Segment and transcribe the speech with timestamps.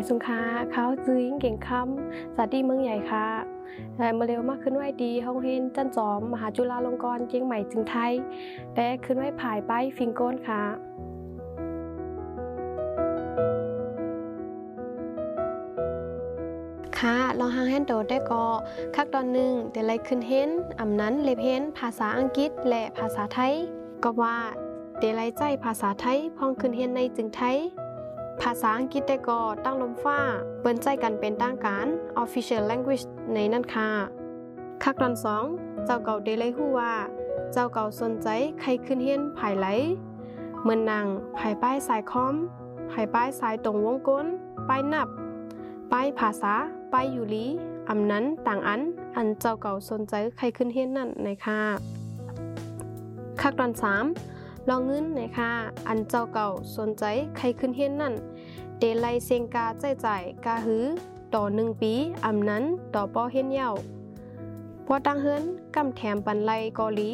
[0.00, 0.42] เป็นสุงค้า
[0.72, 3.26] เขาซื้อยิงเก่งคำสาดีเมืองใหญ่ค่ะ
[4.18, 8.12] มาเร็วมากขึ้นไหวดีห้องเฮนจันจอม มหาจุฬาลงกรณ์เจียงใหม่จึงไทย
[8.74, 10.62] และขึ้นไหวผายไปฟิงโก้นค่ะ
[16.98, 18.44] ค่ะลองหางแฮนโดได้ก็
[18.94, 23.54] คักตอนหนึ่งเดี๋ยวไรขึ้นเฮนอำนั้นเลเพนภาษาอังกฤษและภาษาไทย
[24.04, 24.36] ก็ว่า
[24.98, 27.58] เดี๋ยวไรใจภาษาไทยพองขึ้นเฮนในจึงไทย
[28.42, 30.18] ภาษาอังกฤษได้ก็ตั้งลมฟ้า
[30.60, 31.86] เปิ้นใจกันเป็นตั้งการ
[32.22, 33.04] official language
[33.34, 33.88] ในนั่นค่ะ
[34.82, 35.44] คักตอนสอง
[35.84, 36.94] เจ้าเก่าเดลัยฮู้ว่า
[37.52, 38.28] เจ้าเก่าสนใจ
[38.60, 39.66] ใครขึ้นเฮียนภายไหล
[40.62, 41.06] เหมือนนาง
[41.38, 42.34] ภายป้ายสายคอม
[42.90, 44.26] ภายป้ายสายตรงวงกลม
[44.68, 45.08] ป้ายนับ
[45.92, 46.54] ป้ายภาษา
[46.92, 47.46] ป้ายอยู่ลี
[47.88, 48.80] อำนั้นต่างอัน
[49.16, 51.60] อันเจ้าเก่าสนใจใครขึ้นเฮียนนั่นในค่ะ
[53.40, 54.04] คักตอนสาม
[54.68, 55.50] ลองเงินในค่ะ
[55.88, 57.04] อันเจ้าเก่าสนใจ
[57.36, 58.14] ใครขึ้นเฮียนนั่น
[58.82, 60.06] เดลัยเซงกาใจใจ
[60.44, 60.84] กาหือ
[61.34, 61.92] ต่อหนึ่งปี
[62.26, 62.64] อำนั้น
[62.94, 63.68] ต่อปอเฮียนเยา
[64.86, 65.42] พอตั้งเฮิน
[65.76, 67.10] กำแถมปันไลกอลี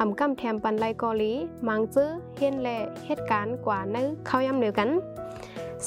[0.00, 1.32] อำกำแถมปันไลกอลี
[1.68, 2.68] มังจื้อเฮียนแล
[3.06, 4.88] เหตุการณ์กว่าในเข้ายำเดียวกัน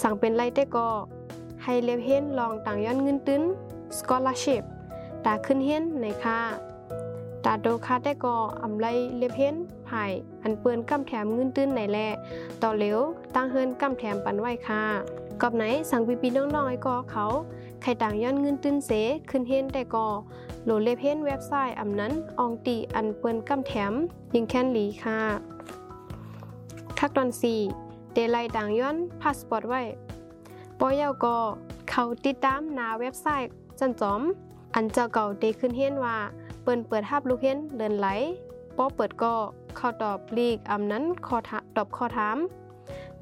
[0.01, 0.87] สั่งเป็นไลแต่ก็
[1.63, 3.43] ให้เลียบเฮียนลองต่างย้อนเงินตื้น
[3.97, 4.63] scholarship
[5.25, 6.39] ตาขึ้นเฮียนในค่า
[7.45, 9.55] ตาโดคาแต่ก็อำไลเลเฮียน
[9.89, 10.11] ภาย
[10.43, 11.99] อันเปื้อนกำแถมเงินตื้นไหนแล
[12.61, 12.99] ต่อเหลว
[13.35, 14.83] ตั้งเฮินกำแถมปันไว้ค่ะ
[15.41, 17.25] กอบไหนสั่งปีปีน้องๆไอ้ก็เขา
[17.81, 18.91] ใครต่างย้อนเงินตื้นเส
[19.29, 20.07] ขึ้นเฮนแต่ก็
[20.63, 23.93] โหลดเลเพนเว็บไซต์อำนั้นอองตีอันเปิ้นกำแถม
[24.33, 25.19] ยิงแค้นหลีค่ะ
[26.99, 27.29] คักตอน
[27.71, 29.81] 4เดลัยต่างย้อนพาสปอร์ตไว้
[30.79, 31.37] ปอยาวก็
[31.89, 34.21] เขาติดตามหน้าเว็บไซต์จันจอม
[34.75, 36.17] อันเจ้าเก่าเดขึ้นเฮนว่า
[36.63, 38.07] เปิ้นเปิดฮับลูกเฮนเดินไหล
[38.77, 39.33] ปอเปิดก็
[39.75, 41.37] เข้าตอบลีกอำนั้นขอ
[41.75, 42.37] ตอบข้อถาม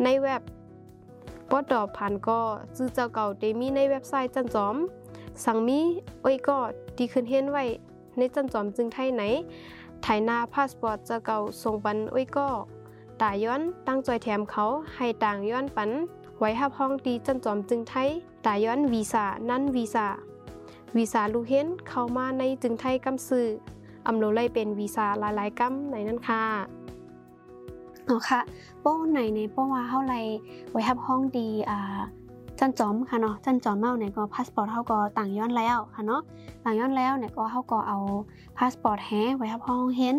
[0.03, 0.41] ในเว็บ
[1.49, 2.39] ปอดอบผ่านก็
[2.75, 4.75] จื้อเจ้าเก่าเดมีในเว็บไซต์จันจอม
[5.43, 5.79] สั่งมี
[6.21, 6.57] โอ้ยก็
[6.97, 7.63] ดีขึ้นเห็นไว้
[8.17, 9.23] ในจันจอมจึงไทยไหน
[10.03, 12.47] ไถนาพาสปอร์ตเจ้าเก่าส่งปันโอ้ยก็
[13.21, 14.63] ตาย้อนตั้งจอยแถมเขา
[14.95, 15.89] ให้ต่างย้อนปัน
[16.39, 18.09] ไว้หับห้องดีจันจอมจึงไทย
[18.45, 20.07] ตาย้อนวีซ่านั่นวีซ่า
[20.97, 23.47] วีซ่าลูเห็นเข้ามาในจึงไทยกำซื้อ
[24.07, 26.43] อำโลไลเป็นวีซ่าหลายๆกำในนั้นค่ะ
[28.09, 28.39] อ๋อค่ะ
[28.81, 30.15] โป้ไหนในโป้ว่าเฮาไร
[30.71, 31.79] ไว้ทับห้องดีอ่า
[32.59, 36.21] จันจอมค่ะเนาะจันจอมเมาเนี่ยก็พาสปอร์ตเฮาก็ต่างย้อนแล้วค่ะเนาะ
[36.63, 37.97] ต่างย้อนแล้วเนี่ยก็เฮาก็เอา
[38.57, 40.17] พาสปอร์ตแฮไว้ทับห้องเห็น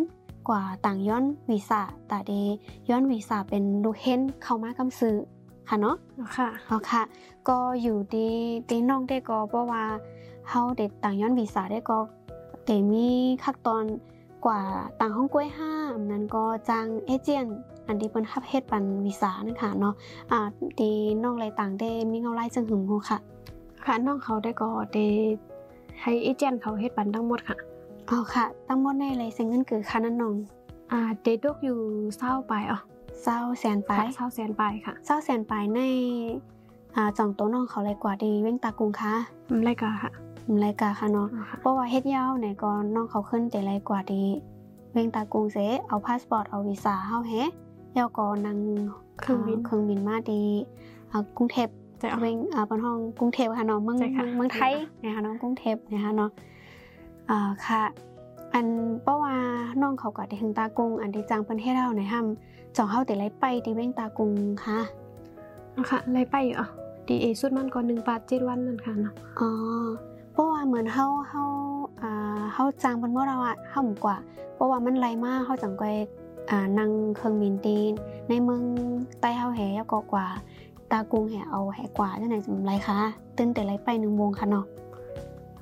[0.49, 2.33] กว่าต่างย้อนวีซ่าแต่เด
[2.89, 5.17] ย้อนวีซ่าเป็นลูกเห็นเข้ามากำซื้อ
[5.69, 5.97] ค่ะเนาะ
[6.37, 7.03] ค่ะอ๋อค่ะ
[7.49, 8.29] ก็อยู่ดี
[8.69, 9.85] ตีน้องได้ก็เพราะว่า
[10.49, 11.99] เฮาเด็ดต่างย้อนวีซ่าได้ก็
[12.65, 13.09] เตมี
[13.43, 13.85] ขั้นตอน
[14.47, 14.61] กว่า
[15.01, 19.95] ต่างห้องกล้วยห้ามนั้นก็จ้างเอเจนต์อันที่เปิ้นคับเฮ็ดปันวีซ่านะคะเนาะ
[20.31, 20.39] อ่า
[20.79, 20.91] ตี
[21.23, 23.19] น้องไรต่างได้มีเงาไล่จังหึงฮูค่ะ
[23.85, 24.99] ค่ะน้องเขาได้ก็เด
[26.03, 27.57] ให้เอเจนต์เขาเฮ็ดปันทั้งหมดค่ะ
[28.11, 30.35] อ๋อค่ะตั้งหมดในเลยเซ็งเงินคือค่านั้นน้อง
[30.93, 31.79] อ่าเดดกอยู่
[32.19, 32.81] เศร้าไปอะ
[33.23, 35.81] เศร้าแสนไปค่ะเศร้าแสนไปค่ะเศร้าแสนไปใน
[36.97, 39.15] อ่าจ่องโตัวน้องเขาเลยกว่าดีเว้งตากุงค่ะ
[39.49, 40.13] อืมไรกะค่ะ
[40.65, 44.25] รายการค่ะเนาะอ่าค่ะเพราะว่าเฮ็ดยาวเนี่ยก็น้องเขาขึ้นแต่ไรกว่าดี
[44.93, 45.59] เว้งตากรุงเส
[45.89, 47.33] เอาพาสปอร์ตเอาวีซ่าเฮาแฮ
[47.97, 48.59] ยาวก็นั่ง
[49.21, 50.43] เครื่องบินเครื่องบินมาดี
[51.11, 51.69] อ่ากรุงเทพ
[52.01, 54.73] จะเอาเว้งอ่าบนห้องกรุงเทพค่ะเนาะเมืองใช่ค่ะเมืองไทย
[55.03, 56.31] นะคะเนาะกรุงเทพนะคะเนาะ
[57.31, 57.83] อ่าค่ะ
[58.55, 58.67] อัน
[59.03, 59.35] เพราะว่า
[59.83, 64.33] น้องเขาก็ได้ถึงตากรุงอันที่จางเพิ่นเฮ็ดเฮาในห้ำจ่องเฮาแต่ไรไปที่เว้งตากรุง
[64.67, 64.81] ค่ะ
[65.77, 66.69] อะค่ะไรไปอยู่อะ
[67.09, 69.51] ดีเอสุดมันก็หนึ่งบาทเจ็ดวันนั่นค่ะเนาะอ๋อ
[70.33, 71.45] เพราะว่าเหมือนเฮาเฮา
[72.03, 74.17] อ่าเฮาจางเพิ่นบ่เราอะเฮาหมู่กว่า
[74.55, 75.97] เพราะว่ามันไกลมากเฮาจังก้อย
[76.51, 77.93] อ่านั่งเครื่องบินตีน
[78.29, 78.63] ในเมือง
[79.21, 80.27] ใต้เฮาแหยาวก็กว่า
[80.91, 82.99] ตากรุงแหเอาแหกว่าจังไหนสำไรคะ
[83.37, 84.67] ตื่นแต่ไรไปหนึ่งโมงค่ะเนาะ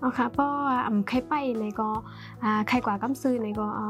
[0.00, 1.88] เอาค่ะเพราะว่าอ่ำใครไปในก็
[2.42, 3.88] อ่าใครกว่ากำซื้อในก็เอา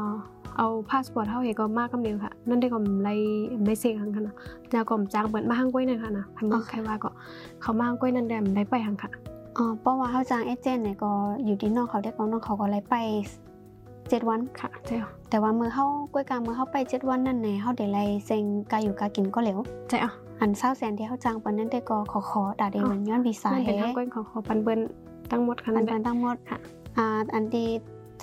[0.57, 3.09] เอาพาสปอร์ตเฮาเฮก็มากกำเดียวค่ะ นั่นได้ก็ไร
[3.65, 4.35] ไรเสียงค่ะนะ
[4.71, 7.11] แล้วก็จ้างเปิดมาห้างกล้วยนั่นค่ะนะพันบ่ใครว่าก็
[7.61, 9.11] เขามาห้างกล้วยนั่นแดมได้ไปหังค่ะ
[9.57, 11.11] อ๋อเพราะว่าเฮาจางเอเจนต์เนี่ยก็
[11.45, 12.95] อยู่ที่น้องเขาได้ก็น้องเขาก็ไรไป
[14.09, 19.59] เจ็ดวันค่ะเจ้าแต่ว่ามือเฮาก้วยกลางมือเฮาไปเจ็ดวันนั่นแหละเฮาได้ไรเซ็งกาอยู่กากินก็เหลว
[19.89, 19.99] เจ้า
[20.39, 24.79] อันเศร้าแสนที่เฮาจางปานนั้นได้ก็ขอขอดาเดมันย้อนวีซ่านั่นแฮเป็นห้างกล้วยของขอปันเบิ้น
[25.31, 26.57] ทั้งหมดค่ะอันั่นนแหเป็ละนทั้งหมดค่ะ
[26.97, 27.67] อ่าอันที่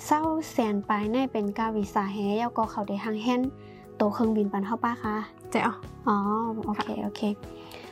[0.05, 0.21] เศร้า
[0.51, 3.41] แสนปลายในเป็นกาวีซ่าแฮยาวก็เขาได้หังแฮน
[3.97, 5.15] โตวเครื่องบินปันเฮาป้าคะ
[5.51, 5.73] เจ้า
[6.07, 6.15] อ๋อ
[6.65, 7.21] โอเคโอเค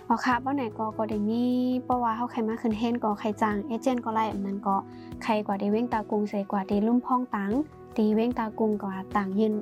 [0.09, 1.43] อ๋อค่ะเป้าไหนก็ก็ได้มี
[1.83, 4.75] เพราะว่าเฮาใครมาขึ้นเฮนก็ใครจ้างเอเจนต์ก็ไล่อันนั้นก็
[5.23, 7.51] ใครกว่าได้เว้งตากรุงเสกว่าได้ลุ่มพ้องตัง
[7.97, 9.53] ตีเว้งตากรุงกว่าต่างยืน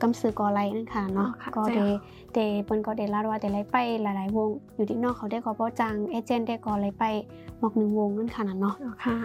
[0.00, 1.80] กำซื้อกอไลนั่นค่ะเนาะก็เด
[2.34, 7.04] เดเปิ้นก็เดลาว่าเดไลไปหลายๆวง อยู่ที่นอกเขาได้ก็บ่จังเอเจนต์ได้ก็ไลไป
[7.58, 8.74] หมอกหนึ่งวงนั่นค่ะเนาะ
[9.04, 9.16] ค่ะ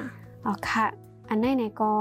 [0.46, 0.86] อ๋อค่ะ
[1.30, 1.92] อันนี้เนี่ยก็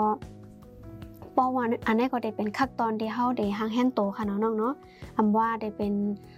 [1.37, 4.73] ป้อว่าอันนี้ก็ได้เป็นขั้นตอนที่เฮาได้ห่างแฮนโตค่ะเนาะน้องเนาะ
[5.17, 5.93] อำว่าได้เป็น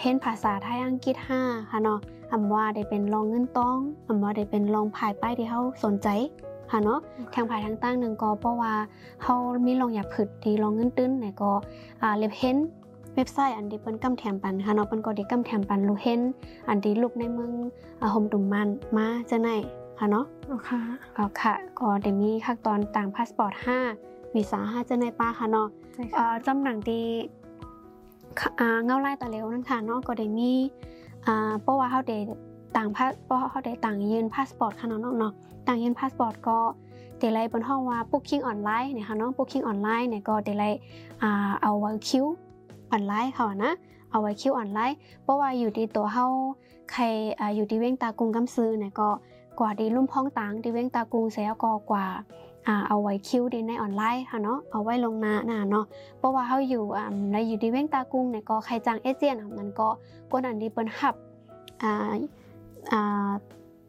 [0.00, 2.00] เห็นภาษาไทยอังกฤษ5ค่ะเนาะ
[2.32, 3.76] อำว่าได้เป็นลองเงินต้อง
[4.08, 6.08] อำว่าได้เป็นลองภายป้ายที่เฮาสนใจ
[6.70, 7.00] ค่ะเนาะ
[7.34, 8.72] ทางภายทางตั้งหนึ่งก็เพราะว่า
[9.22, 9.34] เฮา
[9.66, 11.50] มีลองอยากผึดที่ลองเงินตื้นไหนก็
[12.02, 12.56] อ่าเล็บเห็น
[13.14, 16.20] เว็บไซต์อันที่เปิ้นกำแถมปันค่ะเนาะเปิ้นก็ได้กำแถมปันลูกเห็น
[16.68, 17.52] อันที่ลูกในเมือง
[18.00, 19.48] อ่าโฮมตุ่มมันมาจะไหน
[19.98, 20.24] ค่ะเนาะ
[20.68, 20.80] ค่ะ
[21.16, 23.52] ก็ค่ะก็เดมีขั้นตอนต่างพาสปอร์ต
[23.94, 27.37] 5วีซ่า5จะในป้าค่ะเนาะใช่เอ่ค่ะอจำหนังดีค่ะอ่า
[28.84, 30.52] เงาไล่ตะเร็วนั่นค่ะเนาะก็ได้มี
[31.62, 32.18] เพราะว่าเขาได้
[32.76, 35.32] ต่างพาสเพราะเขาได้ต่างยืนพาสปอร์ตค่ะเนาะเนาะ
[35.66, 36.58] ต่างยืนพาสปอร์ตก็
[37.18, 40.72] เดลัยบนห้องว่าบุ๊กิ้งออนไลน์เนี่ยค่ะเนาะบุ๊กิ้งออนไลน์เนี่ยก็เดลัย
[41.62, 42.26] เอาไว้คิว
[42.90, 43.72] ออนไลน์ค่ะนะ
[44.10, 46.26] เอาไว้คิวออนไลน์เพราะว่าอยู่ที่ตัวเฮา
[46.92, 47.04] ใคร
[47.56, 49.08] อยู่ที่เว้งตากรุงกำซื้อเนี่ยก็
[49.58, 52.06] กว่าดีลุ่มพ้องต่างดีเว้งตากรุงเสียก็กว่า
[52.68, 55.84] อ่าเอาไว้คิวดีในออนไลน์ค่ะเนาะเอาไว้ลงหน้าน่ะเนาะ
[56.18, 59.88] เพราะว่าเฮาอยู่อ่าในอยู่ดีเว้งตากรุงเนี่ยก็ใครจ้างเอเจนต์อะมันก็
[60.30, 61.14] กดอันดีเปิ้นฮับ
[61.82, 61.92] อ่า
[62.92, 63.30] อ่า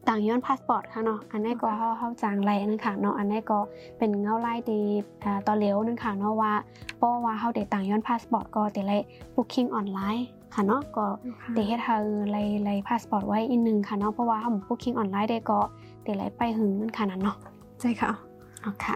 [0.07, 3.59] ต่างย้อนพาสปอร์ตค่ะเนาะอันนี้ก็เฮาเฮาจ้างไรนั่นค่ะเนาะอันนี้ก็
[3.97, 4.81] เป็นเงาไล่ดี
[5.23, 6.53] อ่าต่อเหลวนั่นค่ะเนาะว่า
[6.97, 8.93] เพราะว่าเฮาได้ต่างย้อนพาสปอร์ตก็แต่ไร
[9.35, 11.05] บุ๊กิ้งออนไลน์ค่ะเนาะก็
[11.53, 11.95] เดเฮ็ดเฮา
[12.31, 15.59] ไลไลพาสปอร์ตไว้อีกหนึงค่ะเนาะเพราะว่าเฮาบุ๊กิ้งออนไลน์ได้ก็
[16.03, 17.37] เดไลไปหึงมันขนาดเนาะ
[17.81, 18.28] ใช่ค่ะ
[18.63, 18.95] อ๋อค่ะ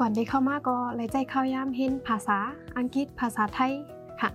[0.00, 2.38] ก่อนที่เข้ามาก็เลยใจเข้าย่ามเห็นภาษา
[2.78, 3.72] อังกฤษภาษาไทย
[4.20, 4.30] ค่ะ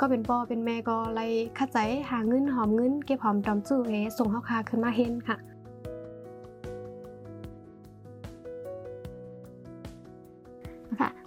[0.00, 1.78] ก็เป็นปอเป็นแม่ก็เลยเข้าใจ
[2.10, 5.36] หาเงินหอมเงินเก็บหอมดอมจู้เอส่งเข้าคาขึ้นมาเห็นค่ะ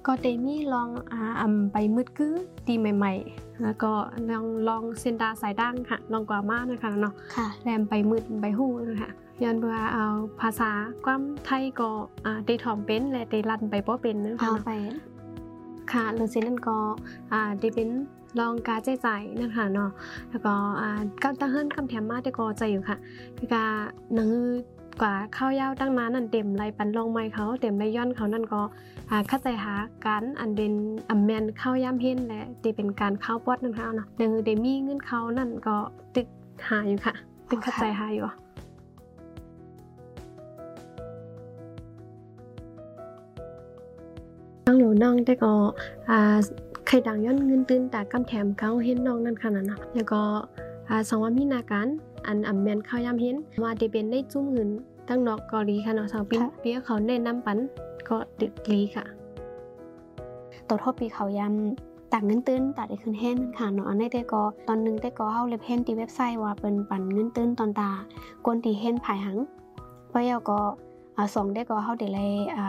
[0.05, 2.35] ก็เดมี่ลองอ่าอำไปมืดกื้อ
[2.67, 3.91] ดีใหม่ ๆ แล้วก็
[4.29, 9.11] ลองลองเซนดาสายดังค่ะลองกว่ามานะคะเนาะค่ะแรมไปมืดไปหู้นะคะ
[9.43, 10.05] ยันว่าเอา
[10.41, 10.71] ภาษา
[11.05, 11.89] ความไทยก็
[12.25, 14.71] อ่าได้ถ่อมเป็นและได้รันไปบ่เป็นนะคะเอาเนาะไป
[15.91, 16.77] ค่ะหรือเช่นนั้นก็
[17.31, 17.89] อ่าได้เป็น
[18.39, 19.89] ลองการใจใจายนะคะเนาะ
[20.29, 20.89] แล้วก็อ่า
[21.23, 22.97] การตั้งเฮิรนคำแถมมาได้ก็ใจอยู่ค่ะ
[23.37, 23.69] คือการ
[24.13, 24.47] หนังือ
[25.01, 28.61] กว่าข้าวยาวตั้งมานั่นเต็มไรปันลองไม้เขาเต็มไรย้อนเขานั่นก็
[29.27, 29.73] เข้าใจหา
[30.05, 30.73] การอันเป็น
[31.09, 35.75] อัมแมนข้าวยามเห็นและที่เป็นการเข้าวปอดนั่นค่ะเนาะหนังือเดมีเงินเขานั่นก็
[36.15, 36.27] ตึก
[36.67, 37.13] หาอยู่ค่ะ
[37.49, 38.25] ตึกเข้าใจหาอยู่
[44.65, 45.53] น้องหนูน้องแต่ก็
[46.09, 46.37] อ่า
[46.87, 50.21] ใครดังย้อนเงินตื่นแต่กำแถมเขาเห็นน้องนั่นขนาดนะแล้วก็
[50.89, 51.87] อ่าสองว่ามีนาการ
[52.27, 54.69] อันอ่ำแมนเขายามเห็นว่าเดเป็นได้จุ้มเงิน
[55.07, 57.57] ตั้งนอกเกาหลีค่ะเนาะสาวปีเปียเขาแนะนำปัน
[58.07, 59.05] ก็ดึกลีค่ะ
[60.67, 67.89] ตัวทบปีเขายำต่างเงินตื้นตัดได้ขึ้นแห้นค่ะเนาะอันนี้ได้ก็ตอนหนึงได้ก็เฮาเล็บเห็นที่เว็บไซต์ว่าเป็นปันเงินตื้นตอนตา
[68.45, 69.37] กวนที่เห็นภายหัง
[70.09, 70.59] เพราะเยาก็
[71.17, 72.65] อ่าสองได้ก็เฮาได้เลยอ่า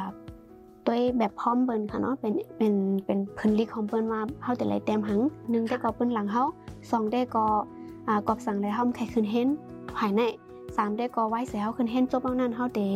[0.84, 2.72] ตัวแบบพร้อมเปิ้นค่ะเนาะเป็นเป็น
[3.04, 5.20] เป็นเพิ่นลิกของเปิ้นว่าเฮาได้เลยเต็มหัง
[5.50, 6.44] หนึ่งได้ก็เปิ้นหลังเฮา
[6.90, 7.75] สองได้ก็อ่า
[8.26, 9.48] กอบสั่งเลยเฮาใครขึ้นเห็น
[9.98, 10.20] ภายใน
[10.76, 12.90] สามได้ก็ไว้เสียเฮาขึ้นเห็นจบเอานั้นเฮาได้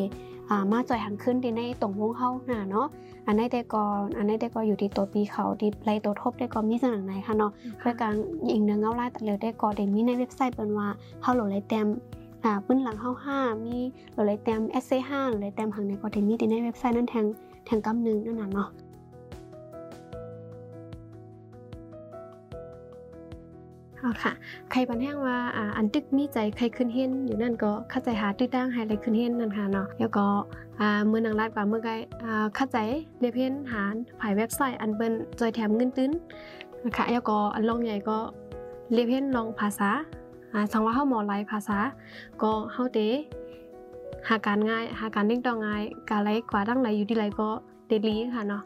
[0.50, 2.86] อ่ามาจ่อยหังขึ้นที่ในตรงวงเฮาน่ะเนาะ
[3.26, 3.82] อันนี้ได้ก็
[4.16, 8.14] อันนี้ได้ก็อยู่ที่ตัวปีเขาที่ไรตัวทบได้ก็มีสนังไหนค่ะเนาะเพื่อการ
[8.50, 10.88] ยิงเนื้อเงาลายแต่เหลือได้ก็ได้มีในเว็บไซต์เป็นว่า
[11.22, 11.86] เฮาโหลดไรเต็ม
[12.44, 13.76] อ่าปื้นหลังเฮาห้ามี
[14.12, 17.26] โหลดไรเต็มเอสเซห้าโหลดไรเต็มหังในก็ได้มีที่ในเว็บไซต์นั่นแทง
[17.66, 18.68] แทงกำหนึงนั่นน่ะเนาะ
[24.00, 24.32] เอาค่ะ
[24.70, 30.26] ใครปันแห้งว่าอ่าอันตึกมีใจใครขึ้นเห็นอยู่นั่นก็เข้าใจหาตึกดังให้อะไรขึ้นเห็นนั่นค่ะเนาะแล้วก็
[30.80, 31.90] อ่าเมื่อนางรัดกว่าเมื่อไก
[32.24, 32.78] อ่าเข้าใจ
[33.20, 33.82] เรียบเห็นหา
[34.20, 36.10] ผ่ายเว็บไซต์อันเป็นจอยแถมเงินตื้น
[36.84, 38.18] นะคะแล้วก็อันลองใหญ่ก็
[38.92, 39.88] เรียบเห็นลองภาษา
[40.52, 41.78] อ่าสังว่าเฮาหมอหลายภาษา
[42.42, 42.98] ก็เฮาเต
[44.28, 47.48] หาการง่ายหาการเล่งต่อง่ายการไรกว่าดังไหนอยู่ที่ไรก็
[47.88, 48.62] เดลีค่ะเนาะ